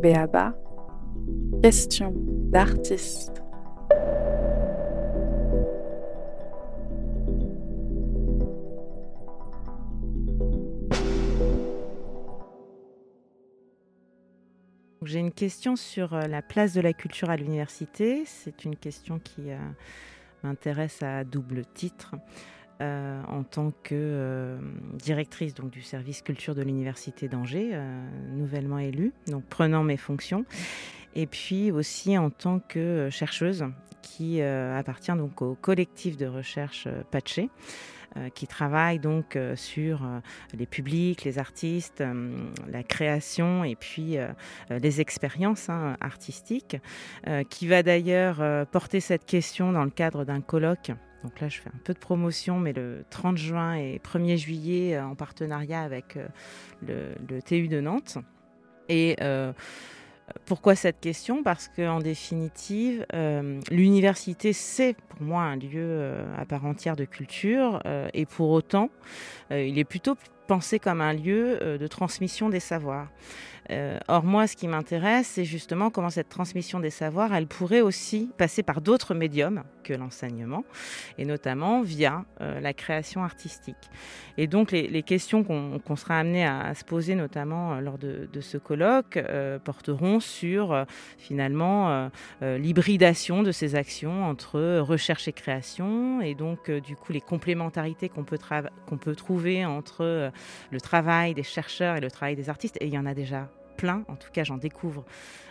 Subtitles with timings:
[0.00, 0.54] Béaba,
[1.62, 3.42] question d'artiste.
[15.02, 18.24] J'ai une question sur euh, la place de la culture à l'université.
[18.26, 19.58] C'est une question qui euh,
[20.42, 22.16] m'intéresse à double titre.
[22.82, 24.58] Euh, en tant que
[24.92, 27.74] directrice donc, du service culture de l'université d'Angers,
[28.34, 30.44] nouvellement élue, donc prenant mes fonctions,
[31.14, 33.64] et puis aussi en tant que chercheuse
[34.02, 37.48] qui appartient donc au collectif de recherche Patché.
[38.16, 40.20] Euh, qui travaille donc euh, sur euh,
[40.54, 42.02] les publics, les artistes,
[42.68, 44.16] la création et puis
[44.70, 46.76] les expériences hein, artistiques,
[47.50, 50.92] qui va d'ailleurs porter cette question dans le cadre d'un colloque
[51.22, 55.00] donc là, je fais un peu de promotion, mais le 30 juin et 1er juillet,
[55.00, 56.18] en partenariat avec
[56.86, 58.18] le, TU de Nantes.
[58.88, 59.16] Et
[60.44, 61.42] pourquoi cette question?
[61.42, 67.04] Parce qu'en définitive, euh, l'université, c'est pour moi un lieu euh, à part entière de
[67.04, 68.90] culture, euh, et pour autant,
[69.50, 70.16] il est plutôt
[70.48, 73.08] pensé comme un lieu de transmission des savoirs.
[73.70, 77.80] Euh, or, moi, ce qui m'intéresse, c'est justement comment cette transmission des savoirs, elle pourrait
[77.80, 80.64] aussi passer par d'autres médiums que l'enseignement,
[81.18, 83.76] et notamment via euh, la création artistique.
[84.36, 88.58] Et donc, les, questions qu'on sera amené à, se poser, notamment euh, lors de, ce
[88.58, 89.18] colloque,
[89.64, 90.84] porteront sur
[91.18, 92.10] finalement
[92.42, 98.24] l'hybridation de ces actions entre recherche et création, et donc, du coup, les complémentarités qu'on
[98.24, 98.38] peut,
[98.86, 100.30] qu'on peut trouver entre
[100.70, 102.76] le travail des chercheurs et le travail des artistes.
[102.80, 105.04] Et il y en a déjà plein, en tout cas j'en découvre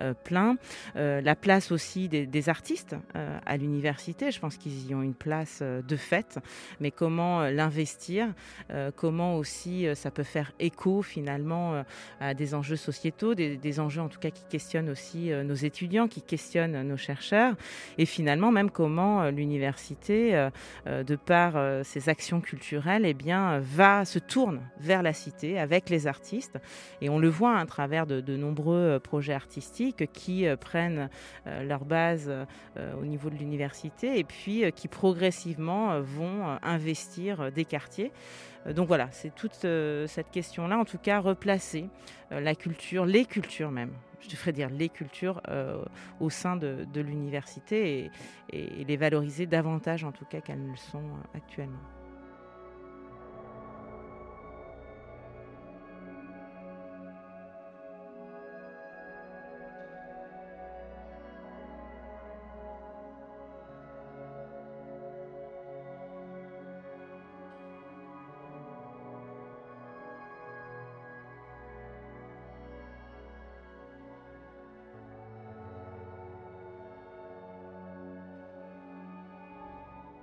[0.00, 0.56] euh, plein.
[0.96, 5.14] Euh, la place aussi des, artistes euh, à l'université, je pense qu'ils y ont une
[5.14, 6.38] place de fait,
[6.80, 8.32] mais comment l'investir,
[8.96, 11.84] comment aussi ça peut faire écho finalement
[12.20, 16.22] à des enjeux sociétaux, des, enjeux en tout cas qui questionnent aussi nos étudiants, qui
[16.22, 17.54] questionnent nos chercheurs,
[17.98, 20.48] et finalement même comment l'université,
[20.86, 26.06] de par ses actions culturelles, eh bien, va, se tourne vers la cité avec les
[26.06, 26.58] artistes,
[27.00, 31.08] et on le voit à travers de, nombreux projets artistiques qui euh, prennent
[31.46, 37.64] euh, leur base euh, au niveau de l'université et puis qui progressivement vont investir des
[37.64, 38.12] quartiers.
[38.74, 39.54] Donc voilà, c'est toute
[40.06, 41.88] cette question-là, en tout cas, replacer
[42.30, 45.40] la culture, les cultures même, je devrais dire les cultures
[46.20, 48.10] au sein de, l'université
[48.52, 51.04] et, et, les valoriser davantage en tout cas qu'elles ne le sont
[51.34, 51.78] actuellement.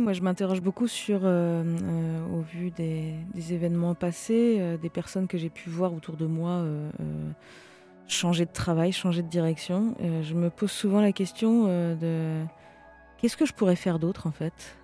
[0.00, 3.12] Moi, je m'interroge beaucoup sur, euh, euh, au vu des,
[3.52, 6.64] événements passés, euh, des personnes que j'ai pu voir autour de moi
[8.08, 9.94] changer de travail, changer de direction.
[10.00, 12.44] je me pose souvent la question de
[13.18, 14.76] qu'est-ce que je pourrais faire d'autre en fait?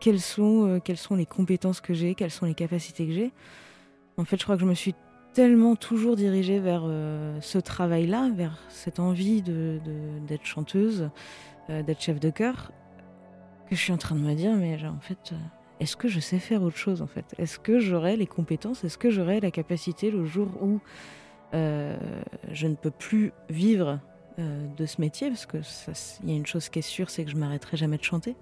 [0.00, 2.14] Quelles, sont, quelles sont les compétences que j'ai?
[2.14, 3.32] Quelles sont les capacités que j'ai?
[4.16, 4.94] En fait, je crois que je me suis
[5.34, 6.84] tellement toujours dirigée vers
[7.40, 11.10] ce travail-là, vers cette envie d'être chanteuse,
[11.68, 12.72] d'être chef de chœur,
[13.74, 15.36] je suis en train de me dire, mais en fait, euh,
[15.80, 17.34] est-ce que je sais faire autre chose en fait?
[17.38, 18.84] Est-ce que j'aurai les compétences?
[18.84, 20.80] Est-ce que j'aurai la capacité le jour où
[21.54, 21.96] euh,
[22.52, 24.00] je ne peux plus vivre
[24.38, 25.28] euh, de ce métier?
[25.28, 25.58] Parce que
[26.22, 28.36] il y a une chose qui est sûre, c'est que je m'arrêterai jamais de chanter.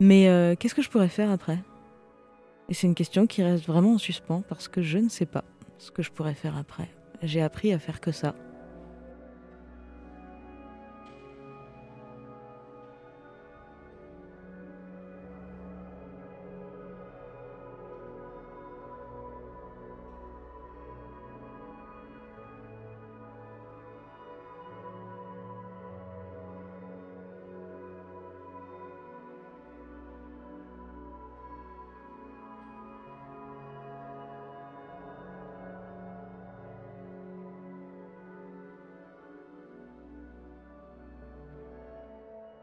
[0.00, 1.58] Mais qu'est-ce que je pourrais faire après?
[2.68, 5.42] Et c'est une question qui reste vraiment en suspens parce que je ne sais pas
[5.78, 6.88] ce que je pourrais faire après.
[7.22, 8.36] J'ai appris à faire que ça.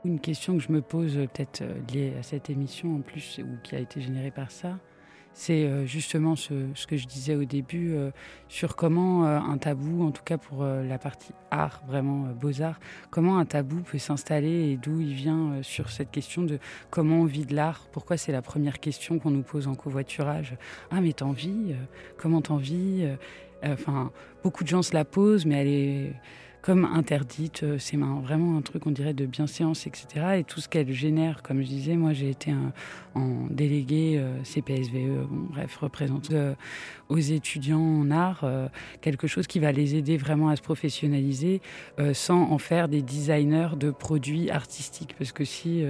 [0.06, 3.40] Une question que je me pose, euh, peut-être euh, liée à cette émission en plus,
[3.40, 4.78] ou qui a été générée par ça,
[5.34, 7.96] c'est euh, justement ce, que je disais au début
[8.48, 12.80] sur comment un tabou, en tout cas pour la partie art, vraiment beaux-arts,
[13.10, 16.60] comment un tabou peut s'installer et d'où il vient sur cette question de
[16.92, 20.56] comment on vit de l'art, pourquoi c'est la première question qu'on nous pose en covoiturage?
[20.92, 21.74] Ah mais t'en vis
[22.18, 23.06] Comment t'en vis?
[23.64, 24.12] Enfin,
[24.44, 26.14] beaucoup de gens se la posent, mais elle est
[26.66, 27.62] comme interdite.
[27.62, 30.38] Euh, c'est vraiment un truc, on dirait, de bienséance, etc.
[30.40, 32.52] Et tout ce qu'elle génère, comme je disais, moi j'ai été
[33.14, 36.56] en délégué euh, CPSVE, bref, représente euh,
[37.10, 38.50] aux étudiants en art
[39.02, 41.62] quelque chose qui va les aider vraiment à se professionnaliser
[42.14, 45.14] sans en faire des designers de produits artistiques.
[45.20, 45.84] Parce que si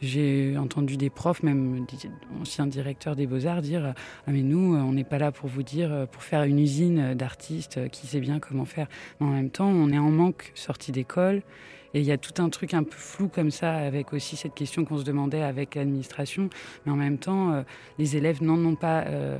[0.00, 2.08] j'ai entendu des profs, même des
[2.40, 3.94] anciens directeurs des beaux-arts, dire
[4.26, 7.88] Ah, mais nous, on n'est pas là pour vous dire, pour faire une usine d'artistes
[7.90, 8.88] qui sait bien comment faire.
[9.20, 11.42] Mais en même temps, on est en manque sorti d'école.
[11.92, 14.54] Et il y a tout un truc un peu flou comme ça, avec aussi cette
[14.54, 16.48] question qu'on se demandait avec l'administration.
[16.84, 17.62] Mais en même temps, euh,
[17.98, 19.38] les élèves n'en ont pas euh,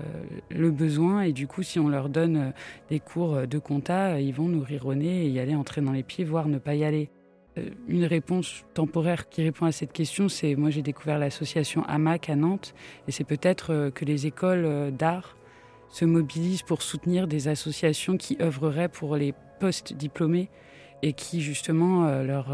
[0.51, 1.23] le besoin.
[1.23, 2.51] Et du coup, si on leur donne euh,
[2.89, 6.25] des cours de compta, ils vont nous rironner et y aller entrer dans les pieds,
[6.25, 7.09] voire ne pas y aller.
[7.61, 12.31] Euh, une réponse temporaire qui répond à cette question, c'est moi j'ai découvert l'association AMAC
[12.31, 12.75] à Nantes
[13.09, 15.37] et c'est peut-être euh, que les écoles euh, d'art
[15.89, 20.49] se mobilisent pour soutenir des associations qui œuvreraient pour les post-diplômés
[21.03, 22.53] et qui justement leur,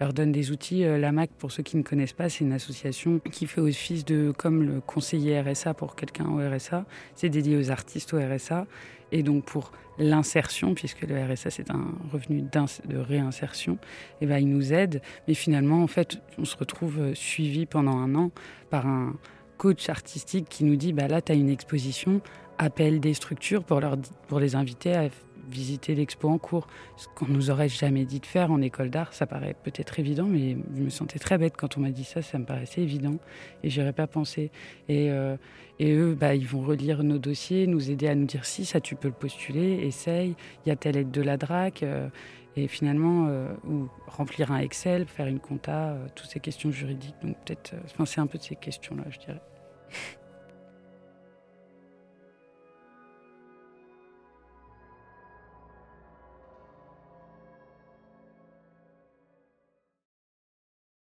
[0.00, 0.82] leur donne des outils.
[0.82, 4.62] L'AMAC, pour ceux qui ne connaissent pas, c'est une association qui fait office de comme
[4.62, 6.84] le conseiller RSA pour quelqu'un au RSA.
[7.14, 8.66] C'est dédié aux artistes au RSA.
[9.12, 13.78] Et donc pour l'insertion, puisque le RSA c'est un revenu de réinsertion, et
[14.22, 15.02] eh ben, il nous aide.
[15.26, 18.30] Mais finalement, en fait, on se retrouve euh, suivi pendant un an
[18.70, 19.16] par un
[19.56, 22.20] coach artistique qui nous dit bah là, tu as une exposition,
[22.58, 23.96] appelle des structures pour, leur,
[24.28, 25.08] pour les inviter à
[25.48, 26.66] visiter l'expo en cours.
[26.96, 30.26] Ce qu'on nous aurait jamais dit de faire en école d'art, ça paraît peut-être évident,
[30.26, 33.16] mais je me sentais très bête quand on m'a dit ça, ça me paraissait évident
[33.62, 34.50] et j'aurais pas pensé.
[34.88, 35.36] Et, euh,
[35.80, 38.96] eux, bah, ils vont relire nos dossiers, nous aider à nous dire si ça tu
[38.96, 40.34] peux le postuler, essaye,
[40.66, 41.82] y a telle aide de la DRAC.
[41.82, 42.08] Euh,
[42.56, 47.14] et finalement, euh, ou remplir un Excel, faire une compta, toutes ces questions juridiques.
[47.22, 47.74] Donc peut-être,
[48.04, 49.40] c'est un peu de ces questions-là, je dirais.